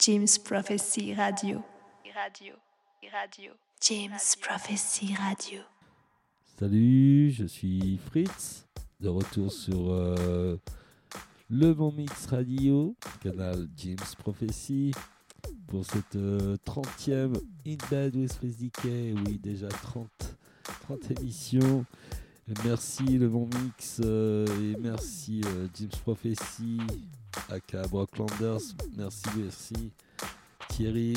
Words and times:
James 0.00 0.38
Prophecy 0.42 1.12
Radio. 1.12 1.62
Radio. 2.14 2.54
Radio. 3.12 3.52
James 3.82 4.34
Prophecy 4.40 5.14
Radio. 5.14 5.60
Salut, 6.58 7.30
je 7.30 7.44
suis 7.44 7.98
Fritz, 8.06 8.66
de 9.00 9.10
retour 9.10 9.52
sur 9.52 9.92
euh, 9.92 10.56
le 11.50 11.74
Bon 11.74 11.92
Mix 11.92 12.24
Radio, 12.28 12.96
canal 13.22 13.68
James 13.76 13.98
Prophecy, 14.16 14.92
pour 15.66 15.84
cette 15.84 16.16
30e 16.16 17.10
euh, 17.10 17.32
In 17.66 17.76
Bed 17.90 18.16
with 18.16 18.32
Fritz 18.32 18.56
DK. 18.56 18.84
Oui, 19.26 19.38
déjà 19.38 19.68
30, 19.68 20.08
30 20.62 21.20
émissions. 21.20 21.84
Merci 22.64 23.18
le 23.18 23.28
Bon 23.28 23.50
Mix 23.62 24.00
euh, 24.02 24.46
et 24.62 24.80
merci 24.80 25.42
James 25.74 25.90
Prophecy, 26.02 26.78
aka 27.50 27.82
Brocklanders. 27.88 28.74
Merci, 28.96 29.24
merci 29.36 29.90
Thierry. 30.68 31.14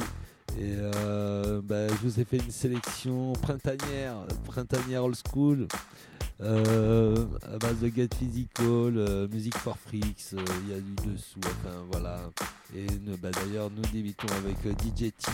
Et 0.59 0.75
euh, 0.77 1.61
bah, 1.63 1.87
je 1.87 2.07
vous 2.07 2.19
ai 2.19 2.25
fait 2.25 2.37
une 2.37 2.51
sélection 2.51 3.33
printanière, 3.33 4.17
printanière 4.45 5.03
old 5.03 5.15
school, 5.27 5.67
euh, 6.41 7.25
à 7.51 7.57
base 7.57 7.79
de 7.79 7.87
Get 7.89 8.09
Physical, 8.15 8.97
euh, 8.97 9.27
Music 9.29 9.57
for 9.57 9.77
Freaks, 9.77 10.33
il 10.33 10.71
y 10.71 10.75
a 10.75 10.79
du 10.79 10.93
dessous, 11.07 11.39
enfin 11.43 11.83
voilà. 11.91 12.19
Et 12.75 12.85
bah, 13.19 13.31
d'ailleurs, 13.31 13.71
nous 13.71 13.81
débutons 13.91 14.27
avec 14.37 14.57
DJ 14.79 15.11
T. 15.11 15.31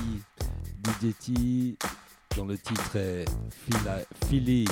DJ 0.86 1.14
T, 1.20 1.78
dont 2.38 2.46
le 2.46 2.58
titre 2.58 2.96
est 2.96 3.26
Philly, 4.30 4.66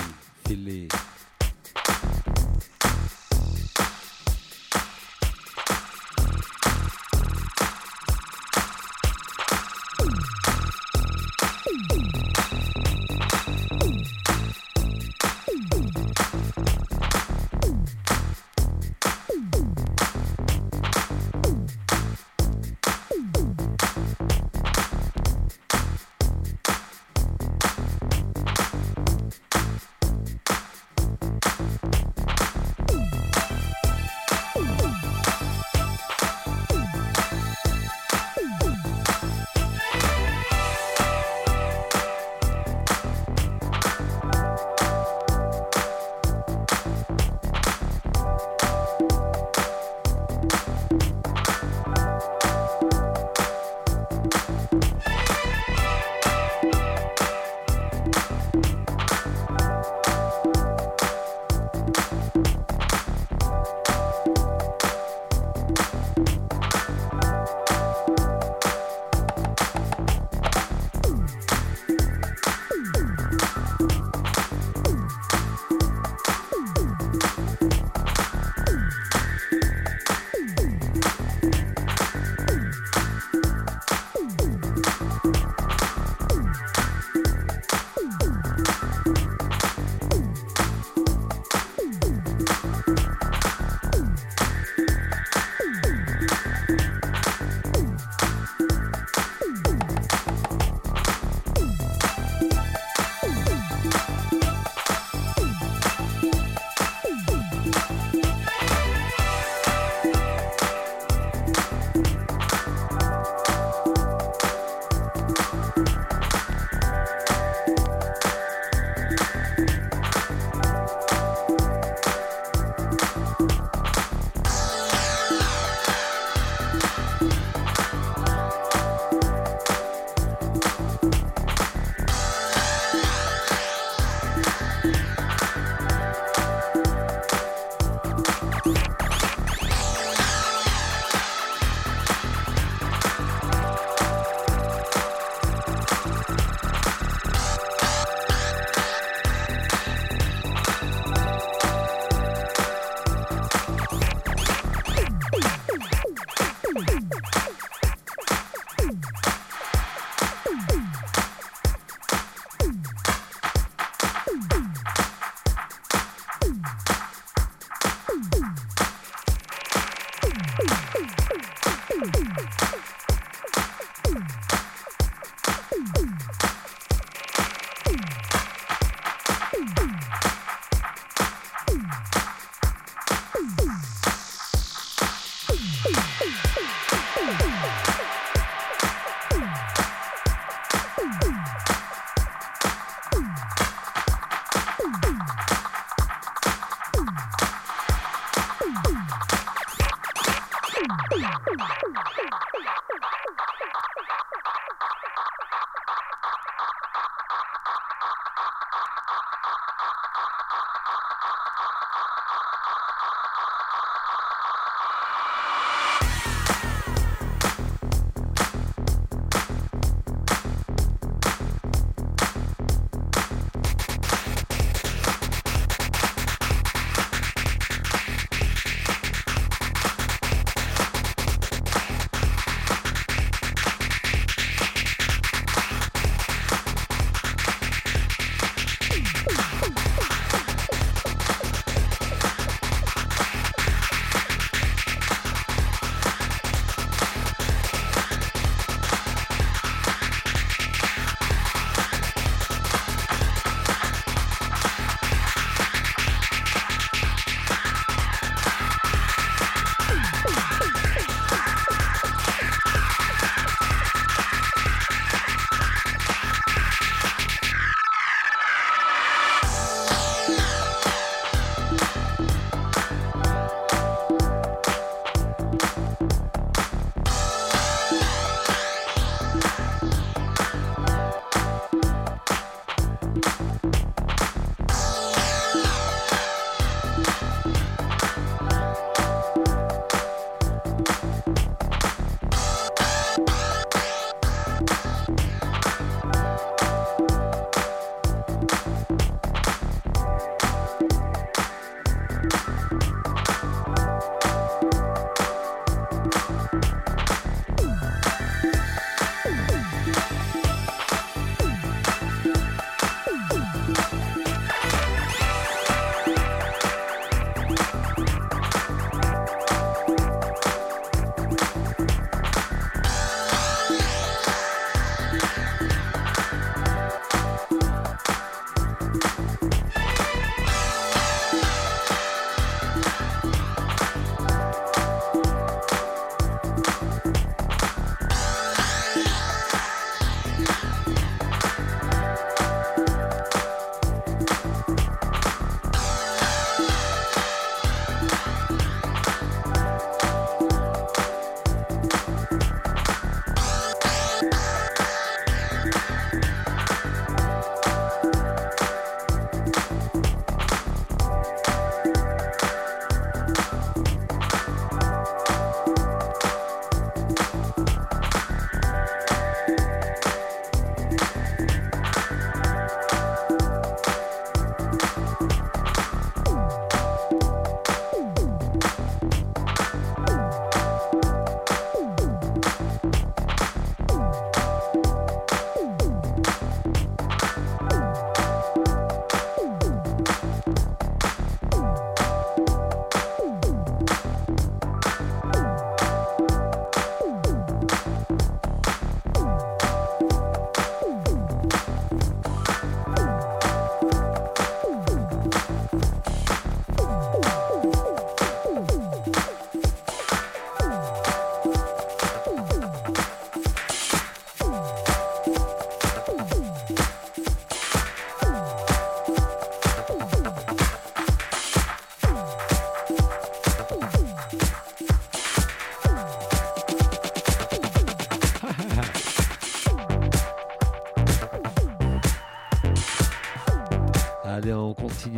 Philly. 0.46 0.88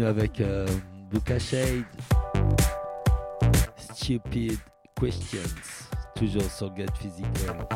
Avec 0.10 0.42
euh, 0.42 0.66
Shade. 1.40 1.84
Stupid 3.78 4.58
Questions. 5.00 5.56
Toujours 6.16 6.50
sur 6.50 6.76
Get 6.76 6.88
Physical. 7.00 7.68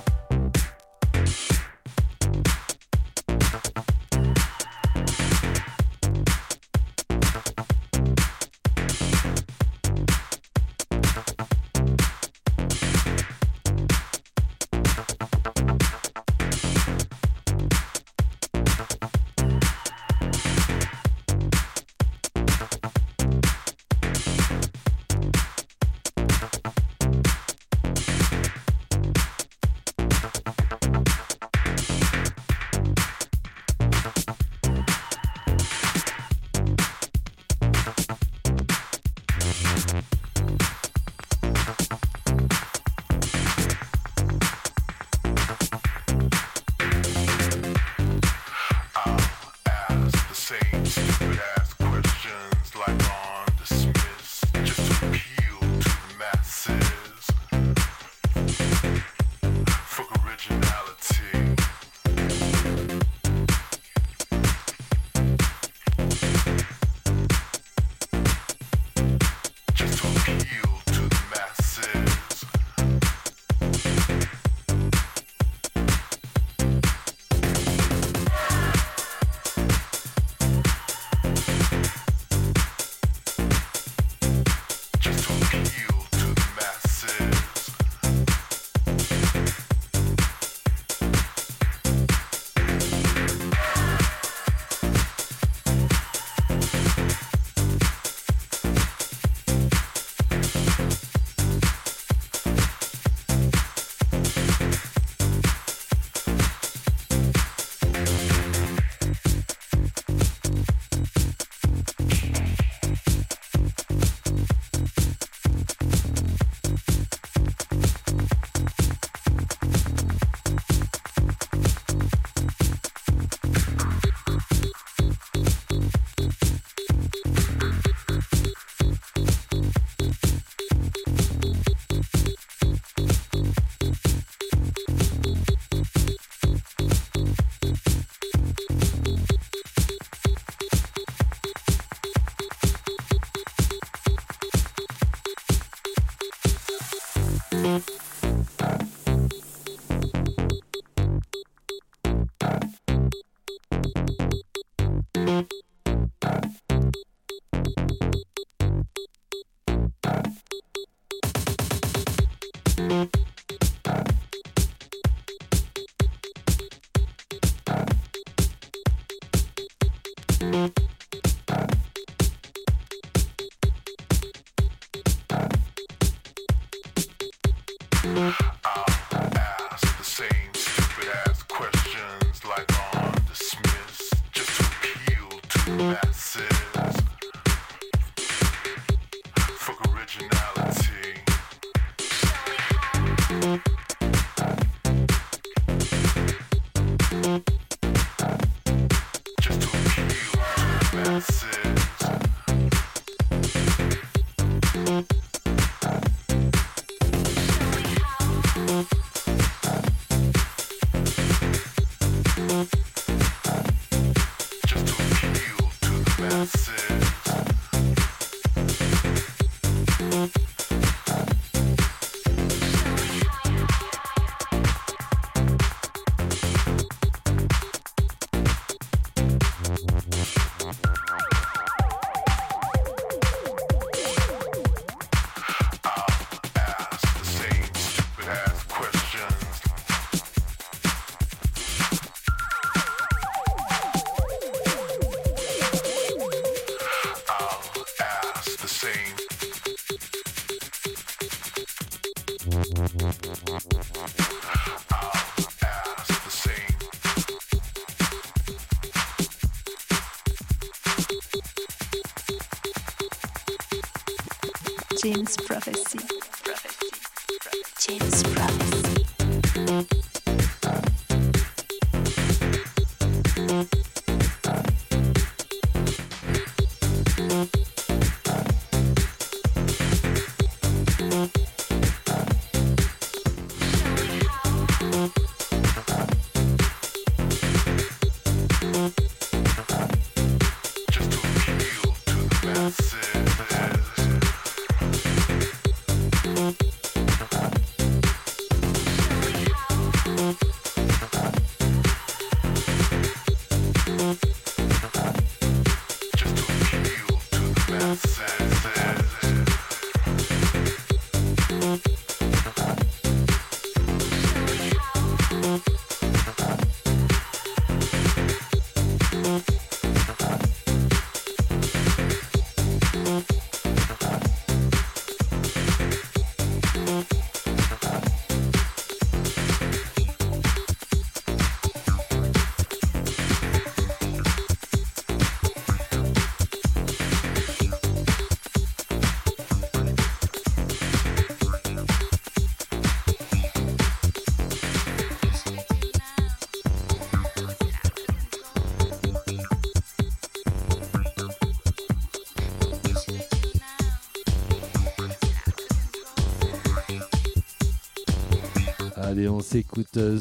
Bad. 293.38 293.83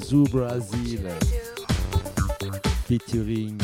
Zoo 0.03 0.25
Brazil. 0.25 1.01
Featuring 2.87 3.59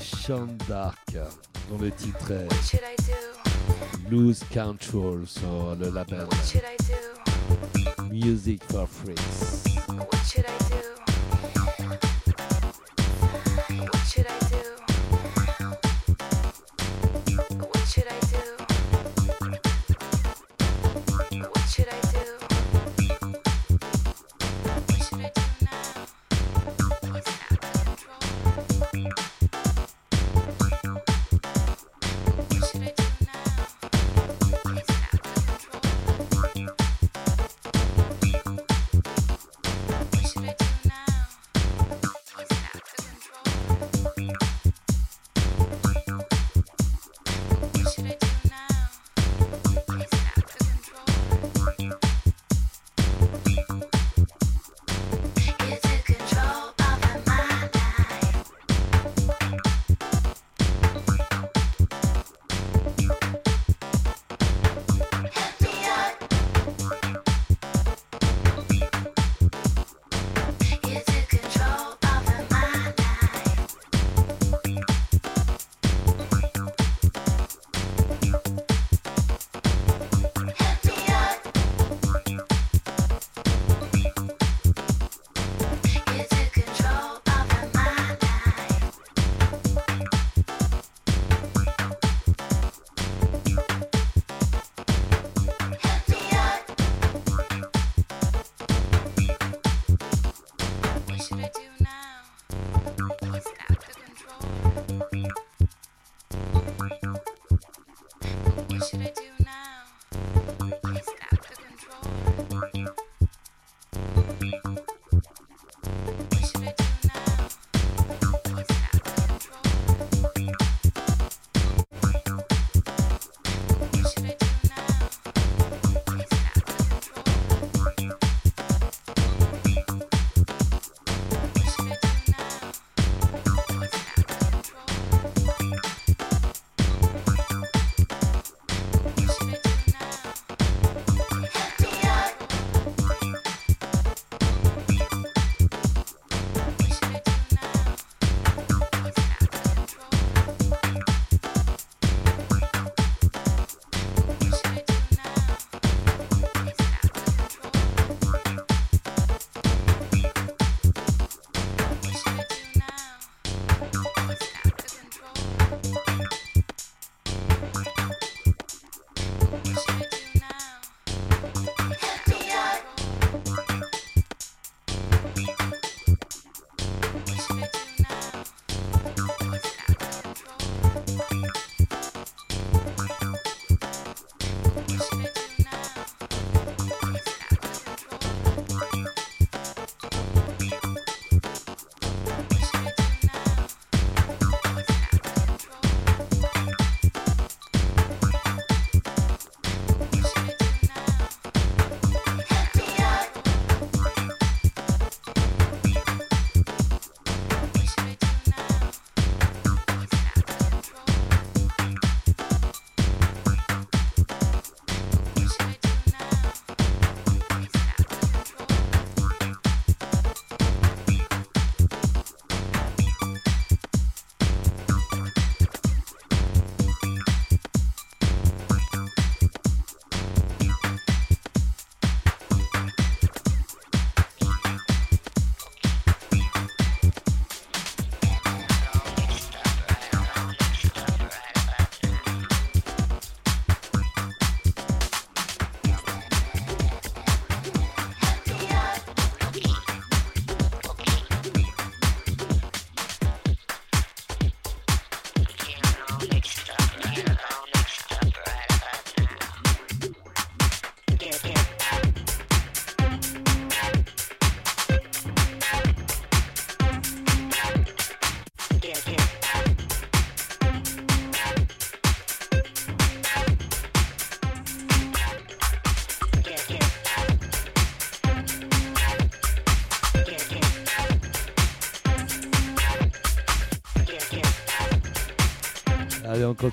Sean 0.00 0.48
Dark 0.68 1.16
dont 1.70 1.78
le 1.78 1.90
titre 1.90 2.32
est 2.32 2.48
Lose 4.10 4.40
Control 4.52 5.26
sur 5.26 5.76
le 5.78 5.90
label 5.90 6.26
Music 8.10 8.62
for 8.70 8.88
Freaks. 8.88 9.66
Allez, 21.28 21.42
on 22.02 22.05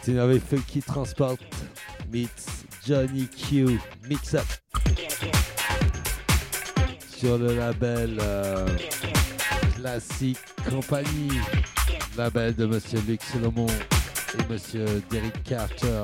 continue 0.03 0.19
avec 0.19 0.43
Funky 0.43 0.81
Transport 0.81 1.37
meets 2.11 2.27
Johnny 2.85 3.25
Q. 3.25 3.79
Mix 4.09 4.33
up. 4.33 4.43
sur 7.07 7.37
le 7.37 7.55
label 7.55 8.17
euh, 8.21 8.67
Classic 9.77 10.37
Company, 10.69 11.29
label 12.17 12.53
de 12.53 12.65
Monsieur 12.65 12.99
Luc 13.07 13.21
Solomon 13.23 13.67
et 13.67 14.51
Monsieur 14.51 15.01
Derek 15.09 15.41
Carter. 15.43 16.03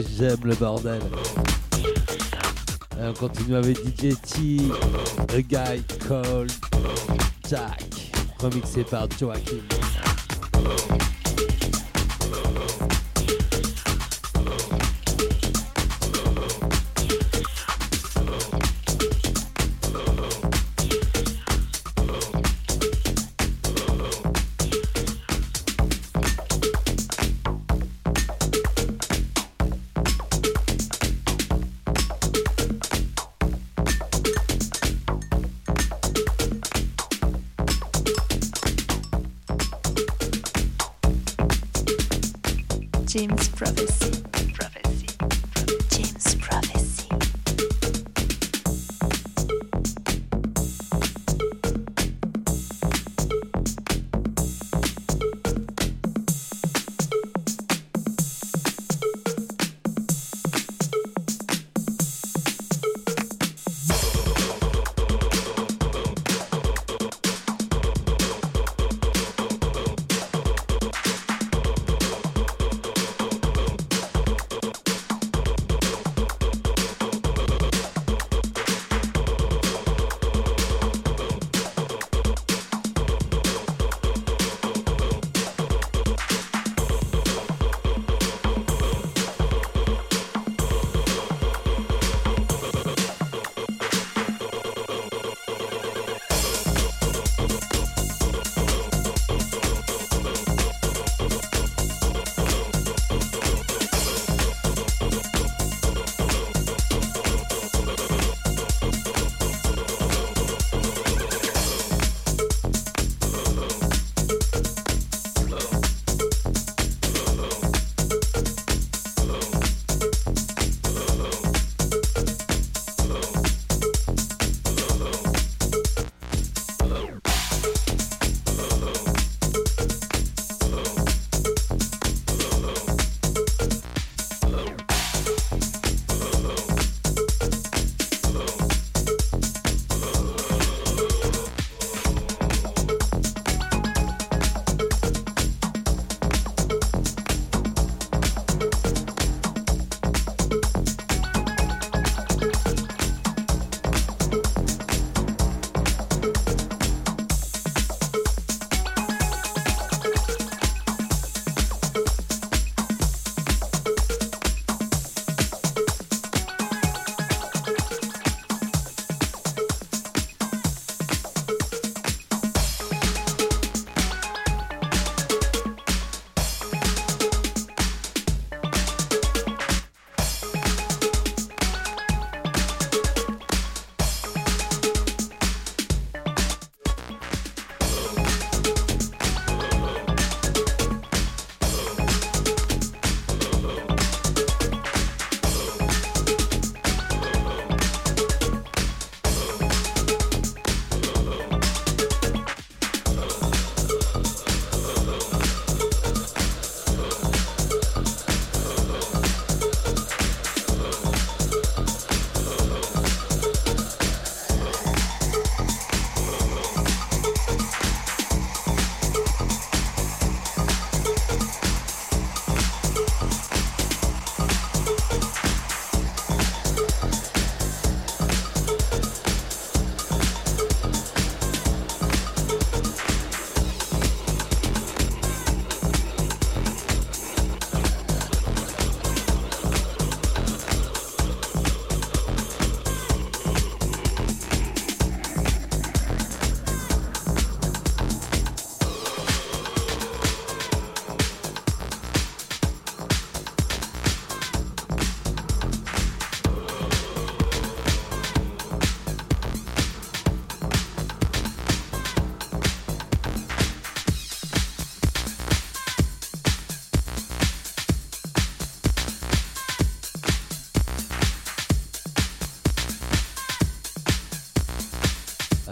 J'aime 0.00 0.44
le 0.44 0.54
bordel. 0.54 1.00
Et 2.98 3.06
on 3.06 3.12
continue 3.12 3.56
avec 3.56 3.76
DJ 3.78 4.14
T, 4.22 4.58
A 5.32 5.40
Guy 5.42 5.82
Called 6.06 6.52
Jack, 7.48 8.12
remixé 8.40 8.84
par 8.84 9.08
Joaquin. 9.18 9.73
James 43.14 43.48
Prophecy. 43.50 44.03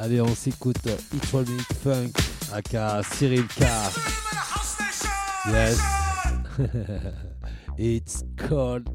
Allez, 0.04 0.20
on 0.20 0.34
s'écoute 0.34 0.84
Electronic 1.12 1.62
Funk 1.84 2.10
aka 2.52 3.04
Cyril 3.04 3.46
Carr. 3.56 3.92
Yes. 5.46 5.78
It's 7.78 8.24
called 8.36 8.88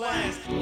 last. 0.00 0.59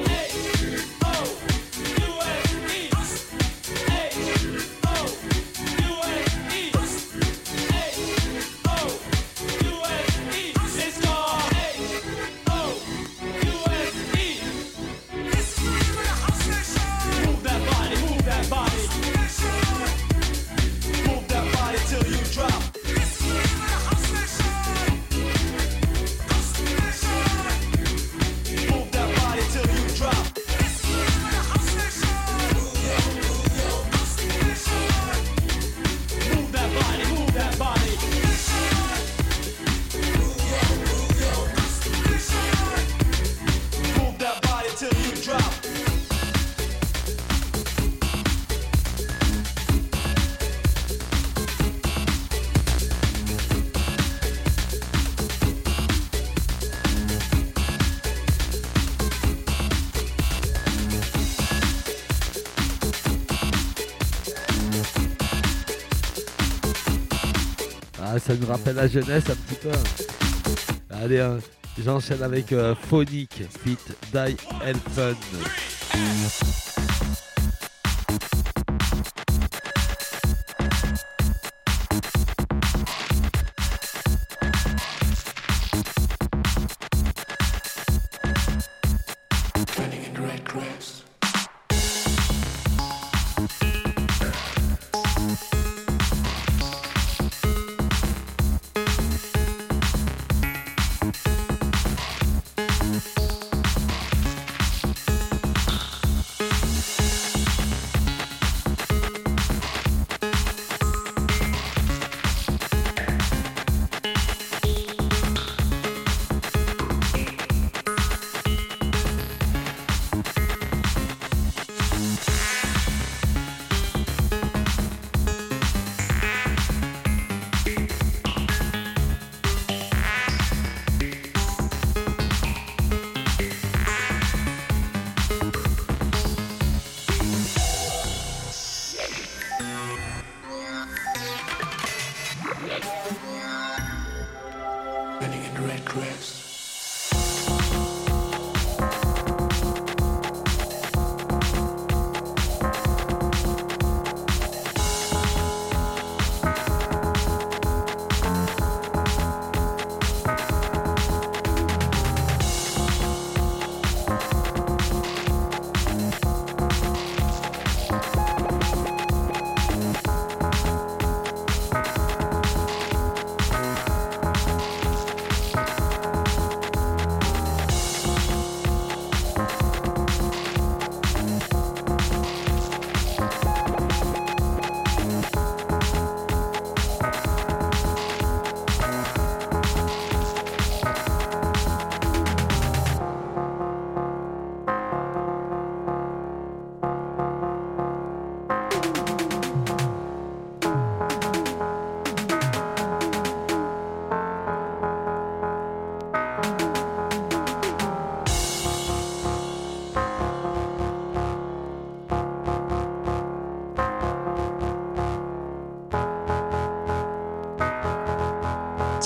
ça 68.29 68.35
nous 68.35 68.47
rappelle 68.47 68.77
la 68.77 68.87
jeunesse 68.87 69.25
un 69.31 69.35
petit 69.35 69.55
peu. 69.55 69.71
Hein. 69.71 71.01
Allez, 71.03 71.19
hein, 71.19 71.39
j'enchaîne 71.83 72.23
avec 72.23 72.53
euh, 72.53 72.75
Phonic, 72.75 73.43
Fit 73.65 73.79
Die 74.13 74.37
Elfen. 74.63 75.17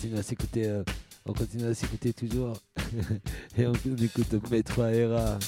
Continue 0.00 0.18
à 0.18 0.22
s'écouter. 0.22 0.66
euh, 0.66 0.82
on 1.26 1.34
continue 1.34 1.66
à 1.66 1.74
s'écouter 1.74 2.14
toujours. 2.14 2.56
Et 3.58 3.66
on, 3.66 3.74
écoute 3.74 4.50
Metro 4.50 4.86
Era, 4.86 5.38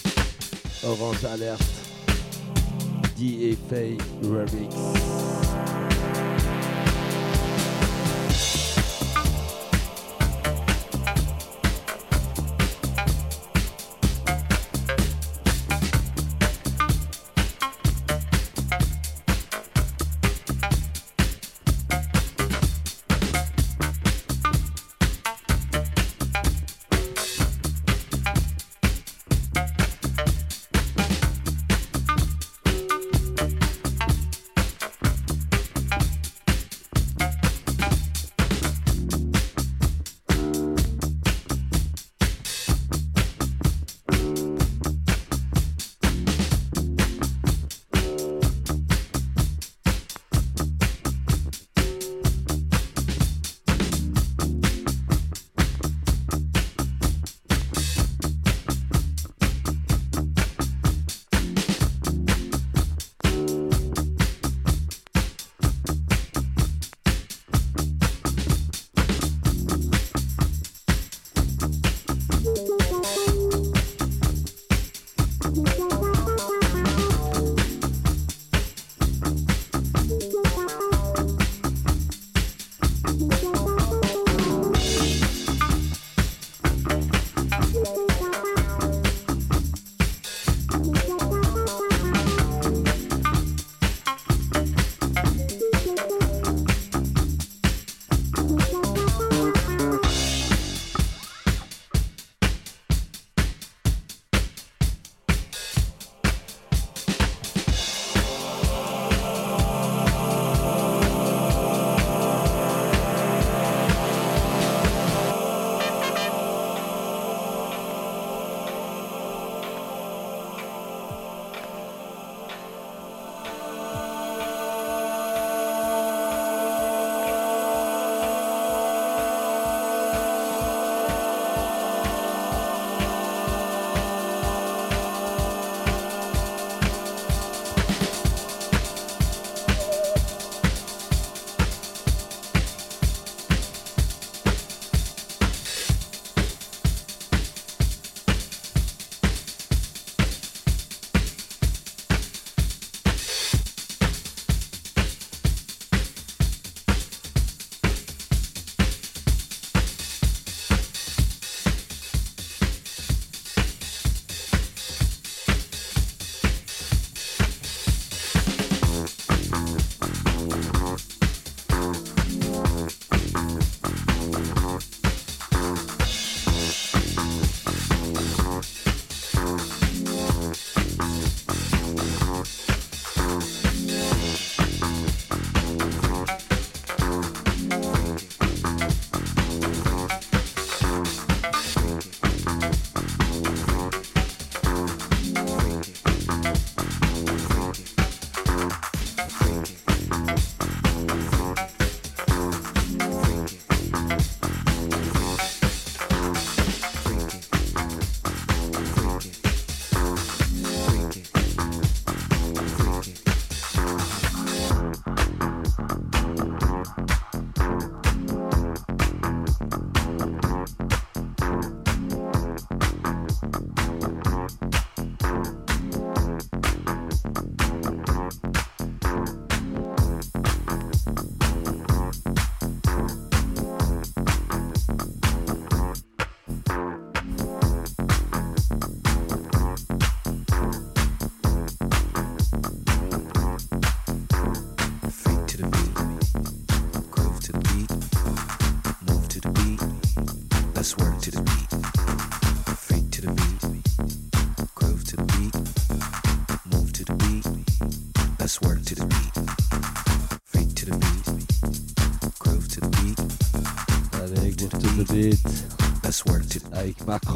Orange 0.84 1.24
Alert, 1.24 1.62
D.A. 3.16 3.96
Remix. 4.22 4.76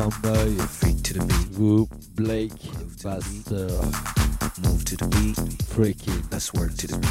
Mark 0.07 0.23
Ramboy, 0.23 0.69
freak 0.69 1.03
to 1.03 1.15
the 1.15 1.27
beat, 1.27 1.59
Whoop, 1.59 1.89
Blake, 2.15 2.53
Pasteur, 3.03 3.67
move 4.63 4.85
to 4.85 4.97
the 4.97 5.09
beat. 5.09 5.63
Freaky. 5.65 6.13
Let's 6.31 6.55
work 6.55 6.77
to 6.77 6.87
the 6.87 6.99
beat. 6.99 7.06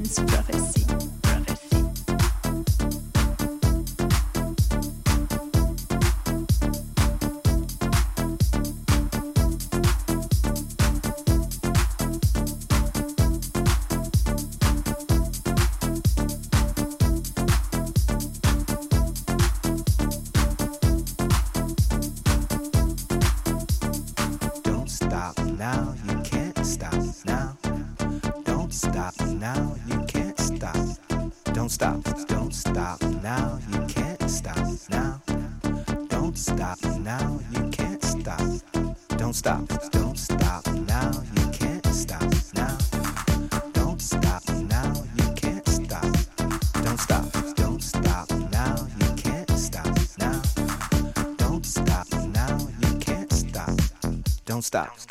James 0.00 0.18
Prophecy. 0.20 0.79
Stop. 54.70 55.09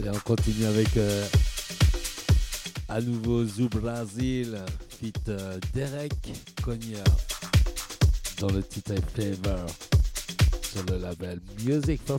Allez, 0.00 0.08
on 0.08 0.20
continue 0.20 0.64
avec 0.64 0.96
euh, 0.96 1.26
à 2.88 3.02
nouveau 3.02 3.44
Zoo 3.44 3.68
Brasil, 3.68 4.56
fit 4.98 5.12
euh, 5.28 5.58
Derek 5.74 6.14
Cogna 6.62 7.04
dans 8.38 8.48
le 8.48 8.62
titre 8.62 8.94
Flavor 9.12 9.66
sur 10.62 10.82
le 10.90 10.96
label 11.02 11.38
Music 11.66 12.00
for 12.06 12.18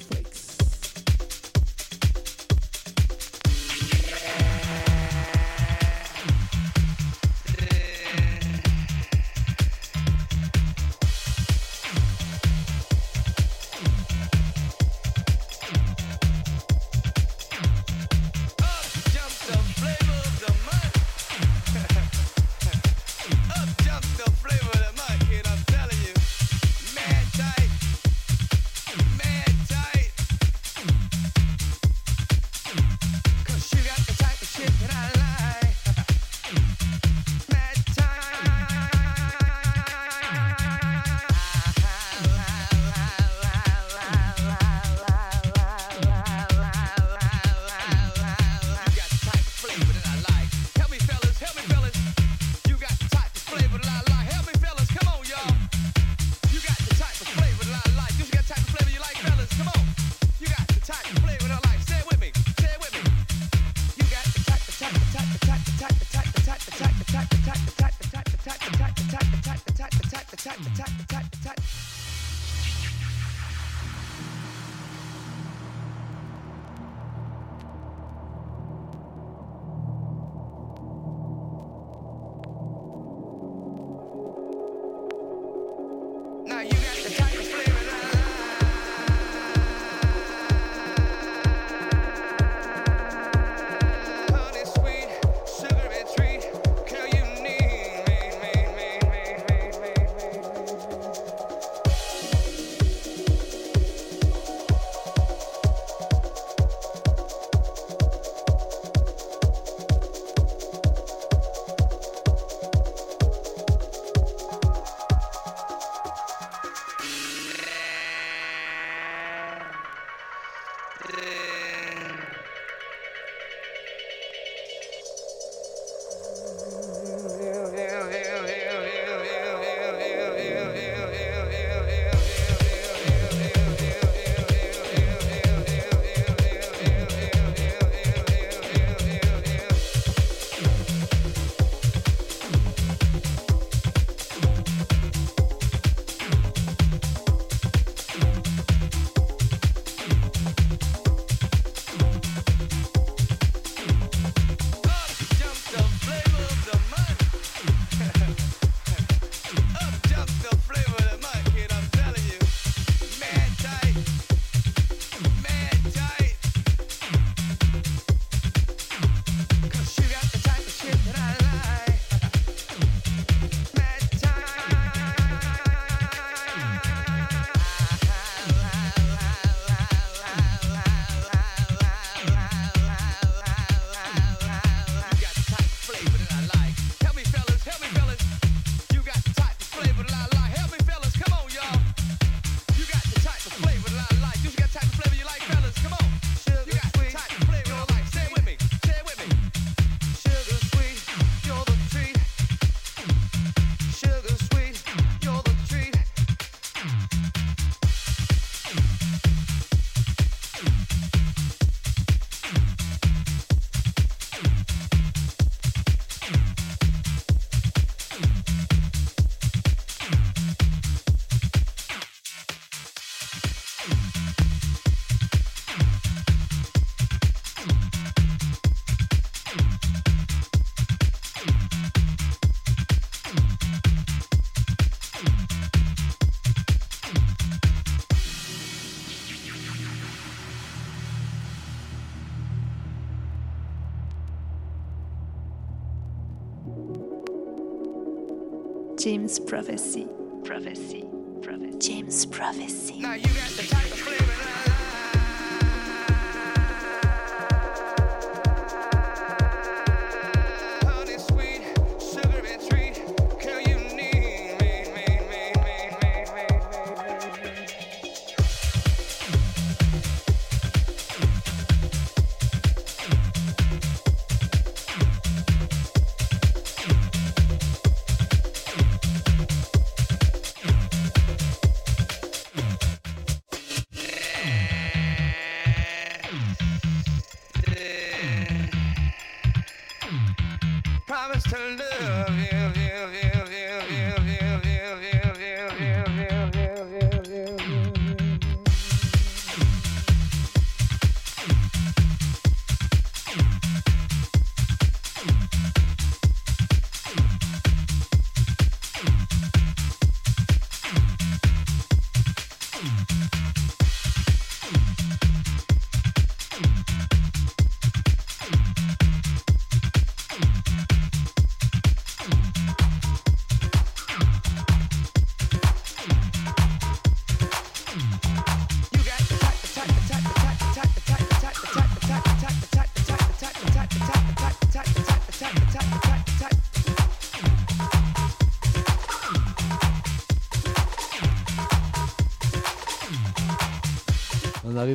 Prophecy. 249.51 250.07
Prophecy. 250.45 251.03
Prophecy. 251.41 251.77
James 251.77 252.25
Prophecy. 252.25 253.03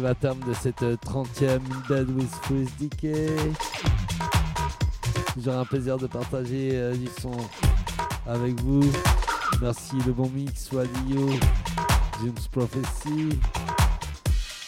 À 0.06 0.14
terme 0.14 0.40
de 0.46 0.54
cette 0.54 0.82
30e 0.82 1.60
Dead 1.88 2.08
with 2.10 2.30
Chris 2.42 2.68
Decay. 2.78 3.34
Toujours 5.34 5.54
un 5.54 5.64
plaisir 5.64 5.98
de 5.98 6.06
partager 6.06 6.70
euh, 6.74 6.94
du 6.94 7.08
son 7.20 7.32
avec 8.26 8.60
vous. 8.60 8.84
Merci 9.60 9.96
le 10.06 10.12
bon 10.12 10.30
mix, 10.30 10.70
Wadio, 10.70 11.28
James 12.22 12.34
Prophecy. 12.52 13.30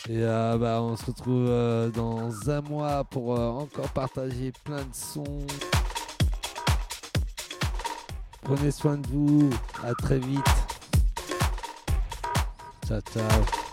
Et 0.09 0.23
euh, 0.23 0.57
bah, 0.59 0.81
on 0.83 0.97
se 0.97 1.07
retrouve 1.07 1.47
euh, 1.49 1.91
dans 1.91 2.51
un 2.51 2.61
mois 2.63 3.05
pour 3.05 3.39
euh, 3.39 3.49
encore 3.49 3.89
partager 3.91 4.53
plein 4.65 4.83
de 4.83 4.95
sons. 4.95 5.47
Prenez 8.43 8.71
soin 8.71 8.97
de 8.97 9.07
vous. 9.09 9.51
À 9.85 9.95
très 9.95 10.19
vite. 10.19 10.41
Ciao, 12.87 13.01
ciao. 13.13 13.68